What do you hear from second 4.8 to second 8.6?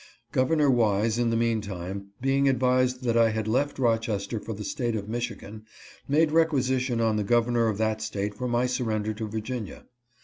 of Michigan, made requisition on the governor of that State for